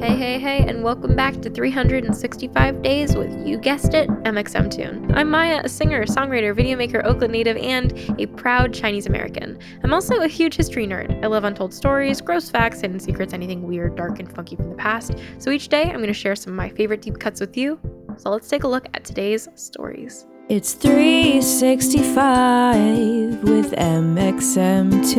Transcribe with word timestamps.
Hey, 0.00 0.16
hey, 0.16 0.38
hey, 0.38 0.64
and 0.66 0.82
welcome 0.82 1.14
back 1.14 1.42
to 1.42 1.50
365 1.50 2.80
Days 2.80 3.14
with, 3.14 3.46
you 3.46 3.58
guessed 3.58 3.92
it, 3.92 4.08
mxmtoon. 4.08 5.14
I'm 5.14 5.30
Maia, 5.30 5.60
a 5.62 5.68
singer, 5.68 6.06
songwriter, 6.06 6.58
videomaker, 6.58 7.04
Oakland 7.04 7.34
native, 7.34 7.58
and 7.58 7.92
a 8.18 8.24
proud 8.24 8.72
Chinese 8.72 9.04
American. 9.04 9.58
I'm 9.84 9.92
also 9.92 10.22
a 10.22 10.26
huge 10.26 10.56
history 10.56 10.86
nerd. 10.86 11.22
I 11.22 11.26
love 11.26 11.44
untold 11.44 11.74
stories, 11.74 12.22
gross 12.22 12.48
facts, 12.48 12.80
hidden 12.80 12.98
secrets, 12.98 13.34
anything 13.34 13.64
weird, 13.64 13.94
dark, 13.94 14.20
and 14.20 14.34
funky 14.34 14.56
from 14.56 14.70
the 14.70 14.76
past. 14.76 15.16
So 15.36 15.50
each 15.50 15.68
day, 15.68 15.82
I'm 15.82 15.96
going 15.96 16.06
to 16.06 16.14
share 16.14 16.34
some 16.34 16.54
of 16.54 16.56
my 16.56 16.70
favorite 16.70 17.02
deep 17.02 17.18
cuts 17.18 17.38
with 17.38 17.58
you. 17.58 17.78
So 18.16 18.30
let's 18.30 18.48
take 18.48 18.64
a 18.64 18.68
look 18.68 18.86
at 18.94 19.04
today's 19.04 19.48
stories. 19.54 20.26
It's 20.48 20.72
365 20.72 23.44
with 23.44 23.72
mxmtoon. 23.72 25.10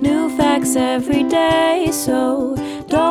New 0.00 0.34
facts 0.38 0.74
every 0.74 1.24
day, 1.24 1.90
so 1.92 2.56
don't 2.88 3.05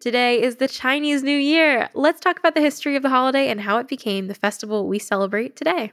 Today 0.00 0.42
is 0.42 0.56
the 0.56 0.68
Chinese 0.68 1.22
New 1.22 1.38
Year. 1.38 1.88
Let's 1.94 2.20
talk 2.20 2.38
about 2.38 2.54
the 2.54 2.60
history 2.60 2.94
of 2.94 3.02
the 3.02 3.08
holiday 3.08 3.48
and 3.48 3.62
how 3.62 3.78
it 3.78 3.88
became 3.88 4.26
the 4.26 4.34
festival 4.34 4.86
we 4.86 4.98
celebrate 4.98 5.56
today. 5.56 5.92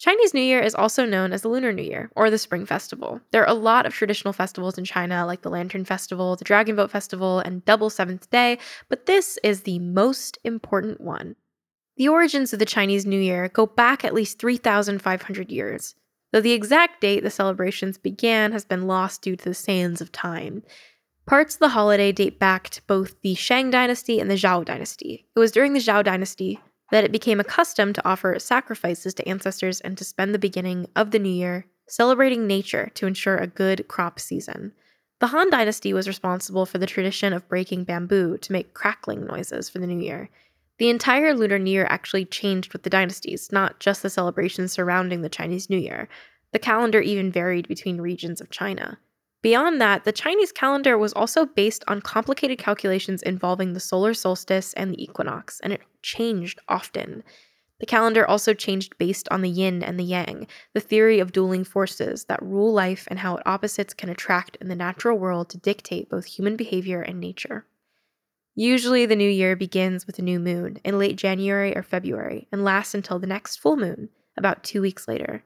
Chinese 0.00 0.32
New 0.32 0.40
Year 0.40 0.60
is 0.60 0.74
also 0.74 1.04
known 1.04 1.30
as 1.30 1.42
the 1.42 1.50
Lunar 1.50 1.74
New 1.74 1.82
Year 1.82 2.10
or 2.16 2.30
the 2.30 2.38
Spring 2.38 2.64
Festival. 2.64 3.20
There 3.32 3.42
are 3.42 3.50
a 3.50 3.52
lot 3.52 3.84
of 3.84 3.92
traditional 3.92 4.32
festivals 4.32 4.78
in 4.78 4.84
China, 4.86 5.26
like 5.26 5.42
the 5.42 5.50
Lantern 5.50 5.84
Festival, 5.84 6.36
the 6.36 6.44
Dragon 6.44 6.74
Boat 6.74 6.90
Festival, 6.90 7.40
and 7.40 7.62
Double 7.66 7.90
Seventh 7.90 8.30
Day, 8.30 8.56
but 8.88 9.04
this 9.04 9.38
is 9.44 9.60
the 9.60 9.78
most 9.78 10.38
important 10.42 11.02
one. 11.02 11.36
The 11.98 12.08
origins 12.08 12.54
of 12.54 12.58
the 12.58 12.64
Chinese 12.64 13.04
New 13.04 13.20
Year 13.20 13.48
go 13.48 13.66
back 13.66 14.02
at 14.02 14.14
least 14.14 14.38
3,500 14.38 15.52
years, 15.52 15.94
though 16.32 16.40
the 16.40 16.52
exact 16.52 17.02
date 17.02 17.22
the 17.22 17.28
celebrations 17.28 17.98
began 17.98 18.52
has 18.52 18.64
been 18.64 18.86
lost 18.86 19.20
due 19.20 19.36
to 19.36 19.44
the 19.44 19.54
sands 19.54 20.00
of 20.00 20.10
time. 20.12 20.62
Parts 21.26 21.56
of 21.56 21.60
the 21.60 21.68
holiday 21.68 22.10
date 22.10 22.38
back 22.38 22.70
to 22.70 22.80
both 22.86 23.20
the 23.20 23.34
Shang 23.34 23.70
Dynasty 23.70 24.18
and 24.18 24.30
the 24.30 24.36
Zhou 24.36 24.64
Dynasty. 24.64 25.26
It 25.36 25.38
was 25.38 25.52
during 25.52 25.74
the 25.74 25.78
Zhou 25.78 26.02
Dynasty 26.02 26.58
that 26.90 27.04
it 27.04 27.12
became 27.12 27.40
a 27.40 27.44
custom 27.44 27.92
to 27.92 28.08
offer 28.08 28.38
sacrifices 28.38 29.14
to 29.14 29.28
ancestors 29.28 29.80
and 29.80 29.96
to 29.98 30.04
spend 30.04 30.34
the 30.34 30.38
beginning 30.38 30.86
of 30.96 31.10
the 31.10 31.18
new 31.18 31.30
year 31.30 31.66
celebrating 31.90 32.46
nature 32.46 32.90
to 32.94 33.06
ensure 33.06 33.36
a 33.36 33.46
good 33.46 33.86
crop 33.88 34.20
season. 34.20 34.72
The 35.18 35.26
Han 35.28 35.50
Dynasty 35.50 35.92
was 35.92 36.08
responsible 36.08 36.64
for 36.64 36.78
the 36.78 36.86
tradition 36.86 37.32
of 37.32 37.48
breaking 37.48 37.84
bamboo 37.84 38.38
to 38.38 38.52
make 38.52 38.74
crackling 38.74 39.26
noises 39.26 39.68
for 39.68 39.80
the 39.80 39.86
new 39.86 40.02
year. 40.02 40.30
The 40.78 40.88
entire 40.88 41.34
Lunar 41.34 41.58
New 41.58 41.70
Year 41.70 41.86
actually 41.90 42.24
changed 42.24 42.72
with 42.72 42.84
the 42.84 42.90
dynasties, 42.90 43.52
not 43.52 43.80
just 43.80 44.02
the 44.02 44.08
celebrations 44.08 44.72
surrounding 44.72 45.20
the 45.20 45.28
Chinese 45.28 45.68
New 45.68 45.76
Year. 45.76 46.08
The 46.52 46.58
calendar 46.58 47.00
even 47.02 47.30
varied 47.30 47.68
between 47.68 48.00
regions 48.00 48.40
of 48.40 48.50
China. 48.50 48.98
Beyond 49.42 49.80
that, 49.80 50.04
the 50.04 50.12
Chinese 50.12 50.52
calendar 50.52 50.98
was 50.98 51.14
also 51.14 51.46
based 51.46 51.82
on 51.88 52.02
complicated 52.02 52.58
calculations 52.58 53.22
involving 53.22 53.72
the 53.72 53.80
solar 53.80 54.12
solstice 54.12 54.74
and 54.74 54.92
the 54.92 55.02
equinox, 55.02 55.60
and 55.60 55.72
it 55.72 55.80
changed 56.02 56.58
often. 56.68 57.22
The 57.78 57.86
calendar 57.86 58.26
also 58.26 58.52
changed 58.52 58.98
based 58.98 59.26
on 59.30 59.40
the 59.40 59.48
yin 59.48 59.82
and 59.82 59.98
the 59.98 60.04
yang, 60.04 60.46
the 60.74 60.80
theory 60.80 61.18
of 61.18 61.32
dueling 61.32 61.64
forces 61.64 62.24
that 62.24 62.42
rule 62.42 62.74
life 62.74 63.08
and 63.10 63.20
how 63.20 63.40
opposites 63.46 63.94
can 63.94 64.10
attract 64.10 64.56
in 64.60 64.68
the 64.68 64.76
natural 64.76 65.18
world 65.18 65.48
to 65.50 65.58
dictate 65.58 66.10
both 66.10 66.26
human 66.26 66.56
behavior 66.56 67.00
and 67.00 67.18
nature. 67.18 67.64
Usually, 68.54 69.06
the 69.06 69.16
new 69.16 69.30
year 69.30 69.56
begins 69.56 70.06
with 70.06 70.18
a 70.18 70.22
new 70.22 70.38
moon 70.38 70.78
in 70.84 70.98
late 70.98 71.16
January 71.16 71.74
or 71.74 71.82
February 71.82 72.46
and 72.52 72.62
lasts 72.62 72.94
until 72.94 73.18
the 73.18 73.26
next 73.26 73.56
full 73.56 73.76
moon, 73.76 74.10
about 74.36 74.62
two 74.62 74.82
weeks 74.82 75.08
later. 75.08 75.42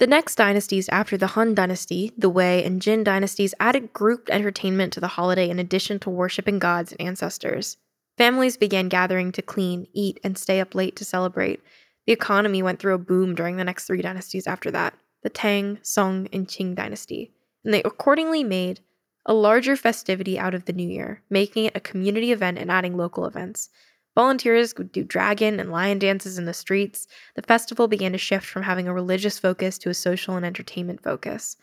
The 0.00 0.06
next 0.06 0.36
dynasties 0.36 0.88
after 0.88 1.18
the 1.18 1.26
Han 1.26 1.54
dynasty, 1.54 2.10
the 2.16 2.30
Wei 2.30 2.64
and 2.64 2.80
Jin 2.80 3.04
dynasties, 3.04 3.54
added 3.60 3.92
grouped 3.92 4.30
entertainment 4.30 4.94
to 4.94 5.00
the 5.00 5.08
holiday 5.08 5.50
in 5.50 5.58
addition 5.58 5.98
to 5.98 6.08
worshiping 6.08 6.58
gods 6.58 6.92
and 6.92 7.02
ancestors. 7.02 7.76
Families 8.16 8.56
began 8.56 8.88
gathering 8.88 9.30
to 9.32 9.42
clean, 9.42 9.88
eat, 9.92 10.18
and 10.24 10.38
stay 10.38 10.58
up 10.58 10.74
late 10.74 10.96
to 10.96 11.04
celebrate. 11.04 11.60
The 12.06 12.14
economy 12.14 12.62
went 12.62 12.78
through 12.78 12.94
a 12.94 12.98
boom 12.98 13.34
during 13.34 13.58
the 13.58 13.64
next 13.64 13.84
three 13.84 14.00
dynasties 14.00 14.46
after 14.46 14.70
that 14.70 14.94
the 15.22 15.28
Tang, 15.28 15.78
Song, 15.82 16.28
and 16.32 16.48
Qing 16.48 16.74
dynasty, 16.74 17.34
and 17.62 17.74
they 17.74 17.82
accordingly 17.82 18.42
made 18.42 18.80
a 19.26 19.34
larger 19.34 19.76
festivity 19.76 20.38
out 20.38 20.54
of 20.54 20.64
the 20.64 20.72
new 20.72 20.88
year, 20.88 21.20
making 21.28 21.66
it 21.66 21.76
a 21.76 21.80
community 21.80 22.32
event 22.32 22.56
and 22.56 22.70
adding 22.70 22.96
local 22.96 23.26
events. 23.26 23.68
Volunteers 24.14 24.74
would 24.76 24.92
do 24.92 25.04
dragon 25.04 25.60
and 25.60 25.70
lion 25.70 25.98
dances 25.98 26.38
in 26.38 26.44
the 26.44 26.54
streets. 26.54 27.06
The 27.36 27.42
festival 27.42 27.88
began 27.88 28.12
to 28.12 28.18
shift 28.18 28.46
from 28.46 28.62
having 28.62 28.88
a 28.88 28.94
religious 28.94 29.38
focus 29.38 29.78
to 29.78 29.90
a 29.90 29.94
social 29.94 30.36
and 30.36 30.44
entertainment 30.44 31.02
focus. 31.02 31.56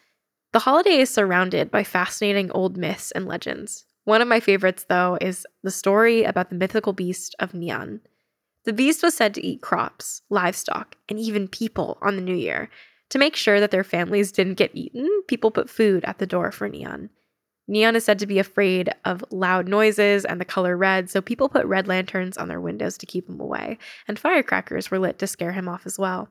The 0.54 0.60
holiday 0.60 1.00
is 1.00 1.10
surrounded 1.10 1.70
by 1.70 1.84
fascinating 1.84 2.52
old 2.52 2.78
myths 2.78 3.12
and 3.12 3.28
legends. 3.28 3.86
One 4.06 4.22
of 4.22 4.28
my 4.28 4.40
favorites, 4.40 4.86
though, 4.88 5.18
is 5.20 5.46
the 5.64 5.72
story 5.72 6.24
about 6.24 6.50
the 6.50 6.56
mythical 6.56 6.94
beast 6.94 7.36
of 7.40 7.52
Nian. 7.52 8.00
The 8.64 8.74
beast 8.74 9.04
was 9.04 9.14
said 9.14 9.34
to 9.34 9.46
eat 9.46 9.62
crops, 9.62 10.22
livestock, 10.30 10.96
and 11.10 11.20
even 11.20 11.48
people 11.48 11.98
on 12.02 12.16
the 12.16 12.22
new 12.22 12.36
year. 12.36 12.70
To 13.10 13.20
make 13.20 13.36
sure 13.36 13.60
that 13.60 13.72
their 13.72 13.84
families 13.84 14.32
didn't 14.32 14.56
get 14.56 14.76
eaten, 14.76 15.08
people 15.28 15.52
put 15.52 15.70
food 15.70 16.04
at 16.06 16.20
the 16.20 16.28
door 16.28 16.52
for 16.52 16.70
Nian. 16.70 17.10
Nian 17.70 17.96
is 17.96 18.06
said 18.06 18.20
to 18.20 18.28
be 18.28 18.40
afraid 18.40 18.90
of 19.04 19.26
loud 19.30 19.68
noises 19.68 20.24
and 20.24 20.40
the 20.40 20.46
color 20.46 20.78
red, 20.78 21.10
so 21.10 21.22
people 21.22 21.50
put 21.50 21.66
red 21.66 21.88
lanterns 21.88 22.38
on 22.38 22.48
their 22.48 22.62
windows 22.62 22.98
to 22.98 23.06
keep 23.06 23.28
him 23.28 23.40
away, 23.40 23.78
and 24.08 24.18
firecrackers 24.18 24.90
were 24.90 25.00
lit 25.00 25.20
to 25.20 25.28
scare 25.28 25.52
him 25.52 25.68
off 25.68 25.86
as 25.86 26.00
well. 26.00 26.30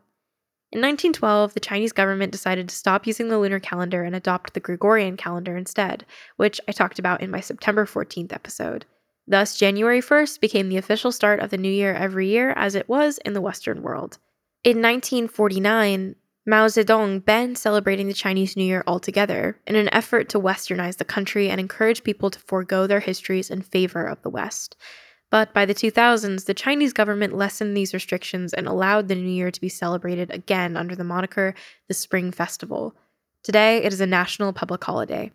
In 0.72 0.80
1912, 0.80 1.54
the 1.54 1.60
Chinese 1.60 1.92
government 1.92 2.32
decided 2.32 2.68
to 2.68 2.74
stop 2.74 3.06
using 3.06 3.28
the 3.28 3.38
lunar 3.38 3.60
calendar 3.60 4.02
and 4.02 4.16
adopt 4.16 4.54
the 4.54 4.60
Gregorian 4.60 5.16
calendar 5.16 5.56
instead, 5.56 6.04
which 6.36 6.60
I 6.66 6.72
talked 6.72 6.98
about 6.98 7.20
in 7.20 7.30
my 7.30 7.40
September 7.40 7.86
14th 7.86 8.32
episode. 8.32 8.84
Thus, 9.28 9.56
January 9.56 10.00
1st 10.00 10.40
became 10.40 10.68
the 10.68 10.76
official 10.76 11.12
start 11.12 11.40
of 11.40 11.50
the 11.50 11.56
new 11.56 11.70
year 11.70 11.94
every 11.94 12.28
year, 12.28 12.50
as 12.52 12.74
it 12.74 12.88
was 12.88 13.18
in 13.24 13.32
the 13.32 13.40
Western 13.40 13.82
world. 13.82 14.18
In 14.64 14.82
1949, 14.82 16.16
Mao 16.48 16.66
Zedong 16.68 17.24
banned 17.24 17.58
celebrating 17.58 18.06
the 18.06 18.14
Chinese 18.14 18.56
New 18.56 18.62
Year 18.62 18.84
altogether 18.86 19.58
in 19.66 19.74
an 19.74 19.92
effort 19.92 20.28
to 20.28 20.38
westernize 20.38 20.98
the 20.98 21.04
country 21.04 21.50
and 21.50 21.58
encourage 21.58 22.04
people 22.04 22.30
to 22.30 22.38
forego 22.38 22.86
their 22.86 23.00
histories 23.00 23.50
in 23.50 23.62
favor 23.62 24.06
of 24.06 24.22
the 24.22 24.30
West. 24.30 24.76
But 25.28 25.52
by 25.52 25.66
the 25.66 25.74
2000s, 25.74 26.44
the 26.44 26.54
Chinese 26.54 26.92
government 26.92 27.34
lessened 27.34 27.76
these 27.76 27.92
restrictions 27.92 28.54
and 28.54 28.68
allowed 28.68 29.08
the 29.08 29.16
New 29.16 29.28
Year 29.28 29.50
to 29.50 29.60
be 29.60 29.68
celebrated 29.68 30.30
again 30.30 30.76
under 30.76 30.94
the 30.94 31.02
moniker 31.02 31.52
the 31.88 31.94
Spring 31.94 32.30
Festival. 32.30 32.94
Today, 33.42 33.78
it 33.78 33.92
is 33.92 34.00
a 34.00 34.06
national 34.06 34.52
public 34.52 34.84
holiday. 34.84 35.32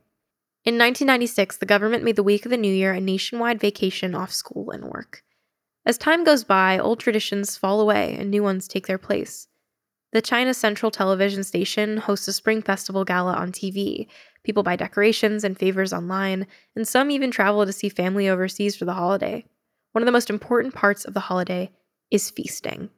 In 0.64 0.76
1996, 0.76 1.58
the 1.58 1.66
government 1.66 2.06
made 2.06 2.16
the 2.16 2.24
week 2.24 2.46
of 2.46 2.52
the 2.52 2.58
New 2.58 2.74
Year 2.74 2.94
a 2.94 3.02
nationwide 3.02 3.60
vacation 3.60 4.16
off 4.16 4.32
school 4.32 4.72
and 4.72 4.86
work. 4.86 5.24
As 5.86 5.98
time 5.98 6.24
goes 6.24 6.46
by, 6.46 6.80
old 6.80 7.02
traditions 7.02 7.58
fall 7.58 7.82
away 7.82 8.16
and 8.18 8.32
new 8.32 8.44
ones 8.44 8.66
take 8.66 8.88
their 8.88 8.98
place. 8.98 9.50
The 10.14 10.22
China 10.22 10.54
Central 10.54 10.92
Television 10.92 11.42
Station 11.44 11.96
hosts 11.96 12.28
a 12.28 12.34
Spring 12.34 12.62
Festival 12.62 13.06
gala 13.06 13.34
on 13.34 13.54
TV. 13.54 14.08
People 14.44 14.62
buy 14.62 14.76
decorations 14.76 15.46
and 15.46 15.58
favors 15.58 15.94
online, 15.94 16.48
and 16.76 16.86
some 16.86 17.10
even 17.12 17.32
travel 17.32 17.66
to 17.66 17.72
see 17.72 17.88
family 17.88 18.28
overseas 18.28 18.76
for 18.76 18.84
the 18.84 18.94
holiday. 18.94 19.46
One 19.94 20.02
of 20.02 20.06
the 20.06 20.12
most 20.12 20.30
important 20.30 20.76
parts 20.76 21.06
of 21.06 21.14
the 21.14 21.22
holiday 21.22 21.72
is 22.12 22.30
feasting. 22.30 22.90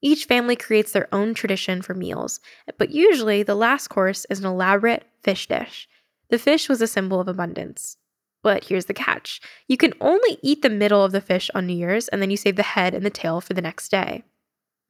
Each 0.00 0.26
family 0.26 0.54
creates 0.54 0.92
their 0.92 1.12
own 1.12 1.34
tradition 1.34 1.82
for 1.82 1.92
meals, 1.92 2.38
but 2.78 2.90
usually 2.90 3.42
the 3.42 3.56
last 3.56 3.88
course 3.88 4.24
is 4.30 4.38
an 4.38 4.46
elaborate 4.46 5.04
fish 5.22 5.48
dish. 5.48 5.88
The 6.30 6.38
fish 6.38 6.68
was 6.68 6.80
a 6.80 6.86
symbol 6.86 7.18
of 7.18 7.26
abundance. 7.26 7.96
But 8.42 8.64
here's 8.64 8.86
the 8.86 8.94
catch 8.94 9.40
you 9.66 9.76
can 9.76 9.92
only 10.00 10.38
eat 10.40 10.62
the 10.62 10.70
middle 10.70 11.04
of 11.04 11.10
the 11.10 11.20
fish 11.20 11.50
on 11.52 11.66
New 11.66 11.74
Year's, 11.74 12.06
and 12.08 12.22
then 12.22 12.30
you 12.30 12.36
save 12.36 12.54
the 12.54 12.62
head 12.62 12.94
and 12.94 13.04
the 13.04 13.10
tail 13.10 13.40
for 13.40 13.54
the 13.54 13.60
next 13.60 13.90
day. 13.90 14.22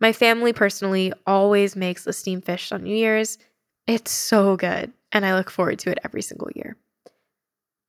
My 0.01 0.13
family 0.13 0.53
personally 0.53 1.13
always 1.27 1.77
makes 1.77 2.05
the 2.05 2.13
steamed 2.13 2.45
fish 2.45 2.73
on 2.73 2.85
New 2.85 2.97
Year's. 2.97 3.39
It's 3.87 4.11
so 4.11 4.57
good, 4.57 4.93
and 5.13 5.27
I 5.27 5.35
look 5.35 5.51
forward 5.51 5.79
to 5.81 5.91
it 5.91 5.99
every 6.05 6.23
single 6.23 6.49
year. 6.55 6.77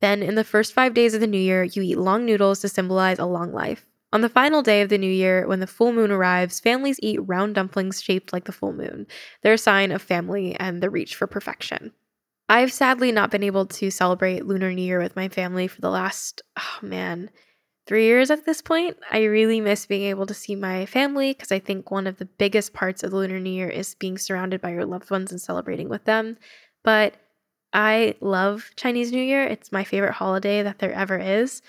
Then, 0.01 0.21
in 0.23 0.35
the 0.35 0.43
first 0.43 0.73
five 0.73 0.93
days 0.93 1.13
of 1.13 1.21
the 1.21 1.27
new 1.27 1.39
year, 1.39 1.63
you 1.63 1.81
eat 1.81 1.97
long 1.97 2.25
noodles 2.25 2.59
to 2.61 2.69
symbolize 2.69 3.19
a 3.19 3.25
long 3.25 3.53
life. 3.53 3.85
On 4.13 4.21
the 4.21 4.29
final 4.29 4.61
day 4.61 4.81
of 4.81 4.89
the 4.89 4.97
new 4.97 5.11
year, 5.11 5.47
when 5.47 5.61
the 5.61 5.67
full 5.67 5.93
moon 5.93 6.11
arrives, 6.11 6.59
families 6.59 6.99
eat 7.01 7.19
round 7.21 7.55
dumplings 7.55 8.01
shaped 8.01 8.33
like 8.33 8.43
the 8.43 8.51
full 8.51 8.73
moon. 8.73 9.07
They're 9.41 9.53
a 9.53 9.57
sign 9.57 9.91
of 9.91 10.01
family 10.01 10.55
and 10.59 10.81
the 10.81 10.89
reach 10.89 11.15
for 11.15 11.27
perfection. 11.27 11.93
I've 12.49 12.73
sadly 12.73 13.13
not 13.13 13.31
been 13.31 13.43
able 13.43 13.67
to 13.67 13.89
celebrate 13.89 14.45
Lunar 14.45 14.73
New 14.73 14.81
Year 14.81 14.99
with 14.99 15.15
my 15.15 15.29
family 15.29 15.67
for 15.67 15.79
the 15.79 15.89
last, 15.89 16.41
oh 16.59 16.79
man, 16.85 17.29
three 17.91 18.05
years 18.05 18.31
at 18.31 18.45
this 18.45 18.61
point. 18.61 18.95
I 19.11 19.23
really 19.23 19.59
miss 19.59 19.85
being 19.85 20.03
able 20.03 20.25
to 20.27 20.33
see 20.33 20.55
my 20.55 20.85
family 20.85 21.33
because 21.33 21.51
I 21.51 21.59
think 21.59 21.91
one 21.91 22.07
of 22.07 22.19
the 22.19 22.25
biggest 22.25 22.71
parts 22.71 23.03
of 23.03 23.11
the 23.11 23.17
Lunar 23.17 23.37
New 23.37 23.49
Year 23.49 23.67
is 23.67 23.95
being 23.95 24.17
surrounded 24.17 24.61
by 24.61 24.69
your 24.69 24.85
loved 24.85 25.11
ones 25.11 25.29
and 25.29 25.41
celebrating 25.41 25.89
with 25.89 26.05
them. 26.05 26.37
But 26.85 27.15
I 27.73 28.15
love 28.21 28.71
Chinese 28.77 29.11
New 29.11 29.21
Year. 29.21 29.43
It's 29.43 29.73
my 29.73 29.83
favorite 29.83 30.13
holiday 30.13 30.63
that 30.63 30.79
there 30.79 30.93
ever 30.93 31.17
is 31.17 31.61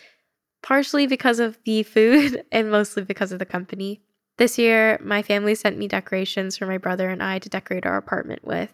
partially 0.62 1.08
because 1.08 1.40
of 1.40 1.58
the 1.64 1.82
food 1.82 2.44
and 2.52 2.70
mostly 2.70 3.02
because 3.02 3.32
of 3.32 3.40
the 3.40 3.44
company. 3.44 4.00
This 4.36 4.58
year, 4.58 5.00
my 5.02 5.22
family 5.22 5.56
sent 5.56 5.76
me 5.76 5.88
decorations 5.88 6.56
for 6.56 6.66
my 6.66 6.78
brother 6.78 7.10
and 7.10 7.20
I 7.20 7.40
to 7.40 7.48
decorate 7.48 7.84
our 7.84 7.96
apartment 7.96 8.44
with. 8.44 8.72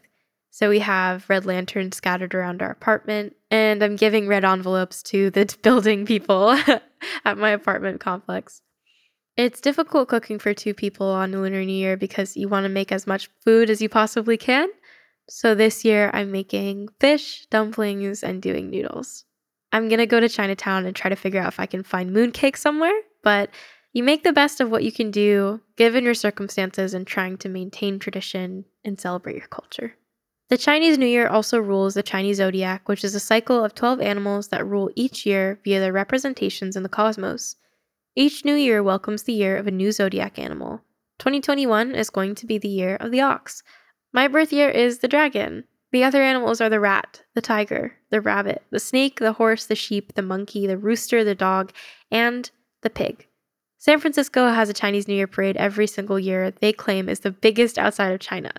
So 0.58 0.68
we 0.68 0.80
have 0.80 1.30
red 1.30 1.46
lanterns 1.46 1.96
scattered 1.96 2.34
around 2.34 2.62
our 2.62 2.70
apartment, 2.72 3.36
and 3.48 3.80
I'm 3.80 3.94
giving 3.94 4.26
red 4.26 4.44
envelopes 4.44 5.04
to 5.04 5.30
the 5.30 5.56
building 5.62 6.04
people 6.04 6.50
at 7.24 7.38
my 7.38 7.50
apartment 7.50 8.00
complex. 8.00 8.60
It's 9.36 9.60
difficult 9.60 10.08
cooking 10.08 10.40
for 10.40 10.52
two 10.52 10.74
people 10.74 11.06
on 11.06 11.30
Lunar 11.30 11.64
New 11.64 11.72
Year 11.72 11.96
because 11.96 12.36
you 12.36 12.48
want 12.48 12.64
to 12.64 12.68
make 12.68 12.90
as 12.90 13.06
much 13.06 13.30
food 13.44 13.70
as 13.70 13.80
you 13.80 13.88
possibly 13.88 14.36
can. 14.36 14.68
So 15.28 15.54
this 15.54 15.84
year, 15.84 16.10
I'm 16.12 16.32
making 16.32 16.88
fish, 16.98 17.46
dumplings, 17.50 18.24
and 18.24 18.42
doing 18.42 18.68
noodles. 18.68 19.26
I'm 19.70 19.88
going 19.88 20.00
to 20.00 20.06
go 20.06 20.18
to 20.18 20.28
Chinatown 20.28 20.86
and 20.86 20.96
try 20.96 21.08
to 21.08 21.14
figure 21.14 21.40
out 21.40 21.52
if 21.52 21.60
I 21.60 21.66
can 21.66 21.84
find 21.84 22.10
mooncake 22.10 22.56
somewhere, 22.56 23.00
but 23.22 23.50
you 23.92 24.02
make 24.02 24.24
the 24.24 24.32
best 24.32 24.60
of 24.60 24.72
what 24.72 24.82
you 24.82 24.90
can 24.90 25.12
do 25.12 25.60
given 25.76 26.02
your 26.02 26.14
circumstances 26.14 26.94
and 26.94 27.06
trying 27.06 27.38
to 27.38 27.48
maintain 27.48 28.00
tradition 28.00 28.64
and 28.84 28.98
celebrate 28.98 29.36
your 29.36 29.46
culture. 29.46 29.94
The 30.48 30.56
Chinese 30.56 30.96
New 30.96 31.06
Year 31.06 31.28
also 31.28 31.58
rules 31.58 31.92
the 31.92 32.02
Chinese 32.02 32.38
zodiac, 32.38 32.88
which 32.88 33.04
is 33.04 33.14
a 33.14 33.20
cycle 33.20 33.62
of 33.62 33.74
12 33.74 34.00
animals 34.00 34.48
that 34.48 34.66
rule 34.66 34.90
each 34.94 35.26
year 35.26 35.60
via 35.62 35.78
their 35.78 35.92
representations 35.92 36.74
in 36.74 36.82
the 36.82 36.88
cosmos. 36.88 37.56
Each 38.16 38.46
new 38.46 38.54
year 38.54 38.82
welcomes 38.82 39.24
the 39.24 39.34
year 39.34 39.58
of 39.58 39.66
a 39.66 39.70
new 39.70 39.92
zodiac 39.92 40.38
animal. 40.38 40.80
2021 41.18 41.94
is 41.94 42.08
going 42.08 42.34
to 42.34 42.46
be 42.46 42.56
the 42.56 42.66
year 42.66 42.96
of 42.96 43.10
the 43.10 43.20
ox. 43.20 43.62
My 44.10 44.26
birth 44.26 44.50
year 44.50 44.70
is 44.70 45.00
the 45.00 45.08
dragon. 45.08 45.64
The 45.92 46.02
other 46.02 46.22
animals 46.22 46.62
are 46.62 46.70
the 46.70 46.80
rat, 46.80 47.24
the 47.34 47.42
tiger, 47.42 47.96
the 48.08 48.22
rabbit, 48.22 48.62
the 48.70 48.80
snake, 48.80 49.20
the 49.20 49.34
horse, 49.34 49.66
the 49.66 49.74
sheep, 49.74 50.14
the 50.14 50.22
monkey, 50.22 50.66
the 50.66 50.78
rooster, 50.78 51.24
the 51.24 51.34
dog, 51.34 51.72
and 52.10 52.50
the 52.80 52.90
pig. 52.90 53.26
San 53.76 54.00
Francisco 54.00 54.48
has 54.48 54.70
a 54.70 54.74
Chinese 54.74 55.08
New 55.08 55.14
Year 55.14 55.26
parade 55.26 55.58
every 55.58 55.86
single 55.86 56.18
year 56.18 56.50
they 56.50 56.72
claim 56.72 57.06
is 57.06 57.20
the 57.20 57.30
biggest 57.30 57.78
outside 57.78 58.12
of 58.12 58.20
China. 58.20 58.50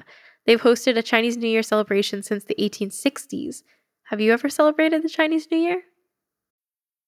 They've 0.45 0.61
hosted 0.61 0.97
a 0.97 1.03
Chinese 1.03 1.37
New 1.37 1.47
Year 1.47 1.63
celebration 1.63 2.23
since 2.23 2.43
the 2.43 2.55
1860s. 2.55 3.63
Have 4.05 4.19
you 4.19 4.33
ever 4.33 4.49
celebrated 4.49 5.03
the 5.03 5.09
Chinese 5.09 5.47
New 5.51 5.57
Year? 5.59 5.83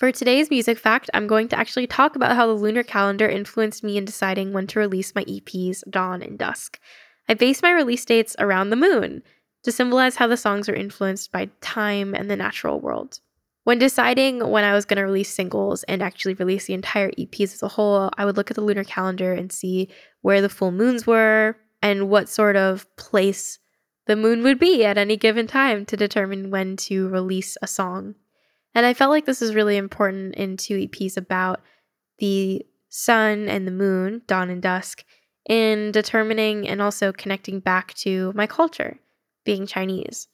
For 0.00 0.10
today's 0.10 0.48
music 0.48 0.78
fact, 0.78 1.10
I'm 1.12 1.26
going 1.26 1.48
to 1.48 1.58
actually 1.58 1.86
talk 1.86 2.16
about 2.16 2.34
how 2.34 2.46
the 2.46 2.54
lunar 2.54 2.82
calendar 2.82 3.28
influenced 3.28 3.84
me 3.84 3.98
in 3.98 4.06
deciding 4.06 4.54
when 4.54 4.66
to 4.68 4.78
release 4.78 5.14
my 5.14 5.24
EPs 5.24 5.82
Dawn 5.90 6.22
and 6.22 6.38
Dusk. 6.38 6.80
I 7.28 7.34
base 7.34 7.60
my 7.60 7.70
release 7.70 8.02
dates 8.06 8.34
around 8.38 8.70
the 8.70 8.76
moon 8.76 9.22
to 9.62 9.70
symbolize 9.70 10.16
how 10.16 10.26
the 10.26 10.38
songs 10.38 10.70
are 10.70 10.74
influenced 10.74 11.30
by 11.32 11.50
time 11.60 12.14
and 12.14 12.30
the 12.30 12.36
natural 12.36 12.80
world. 12.80 13.20
When 13.64 13.78
deciding 13.78 14.48
when 14.48 14.64
I 14.64 14.72
was 14.72 14.86
going 14.86 14.96
to 14.96 15.02
release 15.02 15.28
singles 15.28 15.82
and 15.82 16.02
actually 16.02 16.32
release 16.32 16.64
the 16.64 16.72
entire 16.72 17.10
EPs 17.10 17.52
as 17.52 17.62
a 17.62 17.68
whole, 17.68 18.08
I 18.16 18.24
would 18.24 18.38
look 18.38 18.50
at 18.50 18.54
the 18.54 18.62
lunar 18.62 18.84
calendar 18.84 19.34
and 19.34 19.52
see 19.52 19.90
where 20.22 20.40
the 20.40 20.48
full 20.48 20.72
moons 20.72 21.06
were 21.06 21.58
and 21.82 22.08
what 22.08 22.30
sort 22.30 22.56
of 22.56 22.86
place 22.96 23.58
the 24.06 24.16
moon 24.16 24.42
would 24.44 24.58
be 24.58 24.82
at 24.82 24.96
any 24.96 25.18
given 25.18 25.46
time 25.46 25.84
to 25.84 25.94
determine 25.94 26.50
when 26.50 26.78
to 26.88 27.10
release 27.10 27.58
a 27.60 27.66
song. 27.66 28.14
And 28.74 28.86
I 28.86 28.94
felt 28.94 29.10
like 29.10 29.24
this 29.24 29.42
is 29.42 29.54
really 29.54 29.76
important 29.76 30.34
in 30.36 30.56
two 30.56 30.86
EPs 30.86 31.16
about 31.16 31.60
the 32.18 32.64
sun 32.88 33.48
and 33.48 33.66
the 33.66 33.72
moon, 33.72 34.22
dawn 34.26 34.50
and 34.50 34.62
dusk, 34.62 35.04
in 35.48 35.90
determining 35.90 36.68
and 36.68 36.80
also 36.80 37.12
connecting 37.12 37.60
back 37.60 37.94
to 37.94 38.32
my 38.34 38.46
culture, 38.46 38.98
being 39.44 39.66
Chinese. 39.66 40.28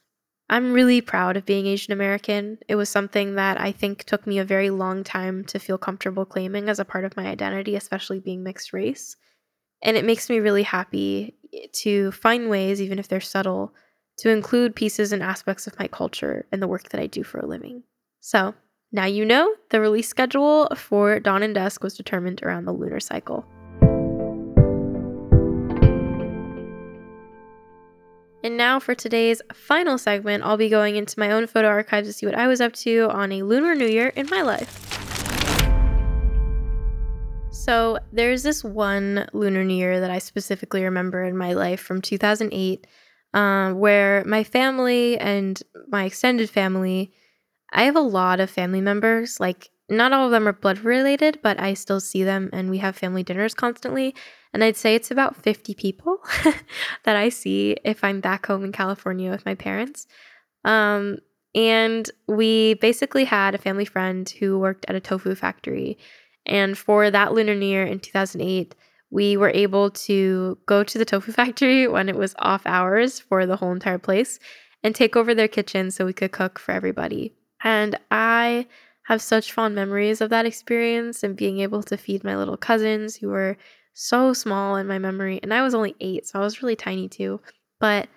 I'm 0.48 0.72
really 0.72 1.00
proud 1.00 1.36
of 1.36 1.44
being 1.44 1.66
Asian 1.66 1.92
American. 1.92 2.58
It 2.68 2.76
was 2.76 2.88
something 2.88 3.34
that 3.34 3.60
I 3.60 3.72
think 3.72 4.04
took 4.04 4.26
me 4.26 4.38
a 4.38 4.44
very 4.44 4.70
long 4.70 5.02
time 5.02 5.44
to 5.46 5.58
feel 5.58 5.78
comfortable 5.78 6.24
claiming 6.24 6.68
as 6.68 6.78
a 6.78 6.84
part 6.84 7.04
of 7.04 7.16
my 7.16 7.26
identity, 7.26 7.74
especially 7.74 8.20
being 8.20 8.44
mixed 8.44 8.72
race. 8.72 9.16
And 9.82 9.96
it 9.96 10.04
makes 10.04 10.30
me 10.30 10.38
really 10.38 10.62
happy 10.62 11.36
to 11.80 12.12
find 12.12 12.48
ways, 12.48 12.80
even 12.80 12.98
if 12.98 13.08
they're 13.08 13.20
subtle, 13.20 13.74
to 14.18 14.30
include 14.30 14.76
pieces 14.76 15.12
and 15.12 15.22
aspects 15.22 15.66
of 15.66 15.78
my 15.78 15.88
culture 15.88 16.46
in 16.52 16.60
the 16.60 16.68
work 16.68 16.90
that 16.90 17.00
I 17.00 17.06
do 17.06 17.24
for 17.24 17.40
a 17.40 17.46
living. 17.46 17.82
So 18.26 18.56
now 18.90 19.04
you 19.04 19.24
know 19.24 19.54
the 19.70 19.80
release 19.80 20.08
schedule 20.08 20.66
for 20.74 21.20
Dawn 21.20 21.44
and 21.44 21.54
Dusk 21.54 21.84
was 21.84 21.96
determined 21.96 22.42
around 22.42 22.64
the 22.64 22.72
lunar 22.72 22.98
cycle. 22.98 23.46
And 28.42 28.56
now 28.56 28.80
for 28.80 28.96
today's 28.96 29.40
final 29.54 29.96
segment, 29.96 30.42
I'll 30.42 30.56
be 30.56 30.68
going 30.68 30.96
into 30.96 31.20
my 31.20 31.30
own 31.30 31.46
photo 31.46 31.68
archive 31.68 32.02
to 32.02 32.12
see 32.12 32.26
what 32.26 32.34
I 32.34 32.48
was 32.48 32.60
up 32.60 32.72
to 32.72 33.08
on 33.10 33.30
a 33.30 33.44
Lunar 33.44 33.76
New 33.76 33.86
Year 33.86 34.08
in 34.08 34.26
my 34.28 34.42
life. 34.42 34.72
So 37.52 38.00
there's 38.10 38.42
this 38.42 38.64
one 38.64 39.28
Lunar 39.34 39.62
New 39.62 39.76
Year 39.76 40.00
that 40.00 40.10
I 40.10 40.18
specifically 40.18 40.82
remember 40.82 41.22
in 41.22 41.36
my 41.36 41.52
life 41.52 41.78
from 41.78 42.02
2008, 42.02 42.88
um, 43.34 43.78
where 43.78 44.24
my 44.24 44.42
family 44.42 45.16
and 45.16 45.62
my 45.86 46.06
extended 46.06 46.50
family 46.50 47.12
I 47.76 47.82
have 47.82 47.94
a 47.94 48.00
lot 48.00 48.40
of 48.40 48.48
family 48.48 48.80
members. 48.80 49.38
Like, 49.38 49.70
not 49.88 50.12
all 50.12 50.24
of 50.24 50.30
them 50.32 50.48
are 50.48 50.52
blood 50.52 50.78
related, 50.78 51.38
but 51.42 51.60
I 51.60 51.74
still 51.74 52.00
see 52.00 52.24
them 52.24 52.48
and 52.52 52.70
we 52.70 52.78
have 52.78 52.96
family 52.96 53.22
dinners 53.22 53.54
constantly. 53.54 54.14
And 54.52 54.64
I'd 54.64 54.76
say 54.76 54.94
it's 54.94 55.10
about 55.10 55.36
50 55.36 55.74
people 55.74 56.18
that 57.04 57.16
I 57.16 57.28
see 57.28 57.76
if 57.84 58.02
I'm 58.02 58.20
back 58.20 58.46
home 58.46 58.64
in 58.64 58.72
California 58.72 59.30
with 59.30 59.44
my 59.44 59.54
parents. 59.54 60.06
Um, 60.64 61.18
and 61.54 62.10
we 62.26 62.74
basically 62.74 63.24
had 63.24 63.54
a 63.54 63.58
family 63.58 63.84
friend 63.84 64.28
who 64.28 64.58
worked 64.58 64.86
at 64.88 64.96
a 64.96 65.00
tofu 65.00 65.34
factory. 65.34 65.98
And 66.46 66.76
for 66.76 67.10
that 67.10 67.34
Lunar 67.34 67.54
New 67.54 67.66
Year 67.66 67.84
in 67.84 68.00
2008, 68.00 68.74
we 69.10 69.36
were 69.36 69.50
able 69.50 69.90
to 69.90 70.58
go 70.64 70.82
to 70.82 70.98
the 70.98 71.04
tofu 71.04 71.30
factory 71.40 71.86
when 71.86 72.08
it 72.08 72.16
was 72.16 72.34
off 72.38 72.62
hours 72.64 73.20
for 73.20 73.44
the 73.44 73.56
whole 73.56 73.72
entire 73.72 73.98
place 73.98 74.38
and 74.82 74.94
take 74.94 75.14
over 75.14 75.34
their 75.34 75.48
kitchen 75.48 75.90
so 75.90 76.06
we 76.06 76.14
could 76.14 76.32
cook 76.32 76.58
for 76.58 76.72
everybody. 76.72 77.34
And 77.62 77.98
I 78.10 78.66
have 79.04 79.22
such 79.22 79.52
fond 79.52 79.74
memories 79.74 80.20
of 80.20 80.30
that 80.30 80.46
experience 80.46 81.22
and 81.22 81.36
being 81.36 81.60
able 81.60 81.82
to 81.84 81.96
feed 81.96 82.24
my 82.24 82.36
little 82.36 82.56
cousins 82.56 83.16
who 83.16 83.28
were 83.28 83.56
so 83.94 84.32
small 84.32 84.76
in 84.76 84.86
my 84.86 84.98
memory. 84.98 85.40
And 85.42 85.54
I 85.54 85.62
was 85.62 85.74
only 85.74 85.94
eight, 86.00 86.26
so 86.26 86.40
I 86.40 86.42
was 86.42 86.60
really 86.62 86.76
tiny 86.76 87.08
too. 87.08 87.40
But 87.80 88.08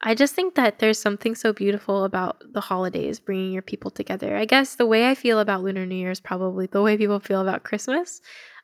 I 0.00 0.14
just 0.14 0.34
think 0.34 0.54
that 0.54 0.78
there's 0.78 0.98
something 0.98 1.34
so 1.34 1.52
beautiful 1.52 2.04
about 2.04 2.42
the 2.52 2.60
holidays, 2.60 3.18
bringing 3.18 3.52
your 3.52 3.62
people 3.62 3.90
together. 3.90 4.36
I 4.36 4.44
guess 4.44 4.76
the 4.76 4.86
way 4.86 5.08
I 5.08 5.14
feel 5.14 5.40
about 5.40 5.62
Lunar 5.62 5.86
New 5.86 5.96
Year 5.96 6.10
is 6.10 6.20
probably 6.20 6.66
the 6.66 6.82
way 6.82 6.96
people 6.96 7.20
feel 7.20 7.40
about 7.40 7.64
Christmas. 7.64 8.20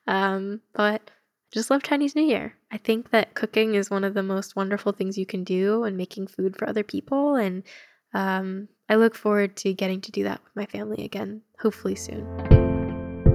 Um, 0.06 0.60
but 0.74 1.02
I 1.02 1.52
just 1.52 1.70
love 1.70 1.82
Chinese 1.82 2.14
New 2.14 2.22
Year. 2.22 2.54
I 2.70 2.78
think 2.78 3.10
that 3.10 3.34
cooking 3.34 3.74
is 3.74 3.90
one 3.90 4.04
of 4.04 4.14
the 4.14 4.22
most 4.22 4.54
wonderful 4.54 4.92
things 4.92 5.18
you 5.18 5.26
can 5.26 5.42
do 5.42 5.82
and 5.84 5.96
making 5.96 6.28
food 6.28 6.56
for 6.56 6.68
other 6.68 6.84
people. 6.84 7.34
And 7.34 7.64
um, 8.14 8.68
I 8.88 8.96
look 8.96 9.14
forward 9.14 9.54
to 9.56 9.72
getting 9.72 10.00
to 10.02 10.12
do 10.12 10.24
that 10.24 10.42
with 10.44 10.56
my 10.56 10.66
family 10.66 11.04
again, 11.04 11.42
hopefully 11.60 11.94
soon. 11.94 12.26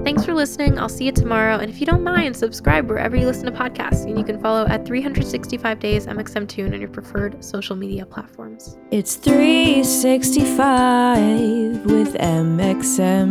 Thanks 0.04 0.24
for 0.24 0.32
listening. 0.32 0.78
I'll 0.78 0.88
see 0.88 1.04
you 1.04 1.12
tomorrow. 1.12 1.58
And 1.58 1.70
if 1.70 1.78
you 1.78 1.84
don't 1.86 2.02
mind, 2.02 2.34
subscribe 2.34 2.88
wherever 2.88 3.14
you 3.16 3.26
listen 3.26 3.44
to 3.46 3.52
podcasts. 3.52 4.06
And 4.06 4.18
you 4.18 4.24
can 4.24 4.40
follow 4.40 4.66
at 4.66 4.86
365 4.86 5.78
Days 5.78 6.06
mxmtoon 6.06 6.72
on 6.72 6.80
your 6.80 6.88
preferred 6.88 7.44
social 7.44 7.76
media 7.76 8.06
platforms. 8.06 8.78
It's 8.90 9.16
365 9.16 11.84
with 11.84 12.14
mxmtoon 12.14 13.30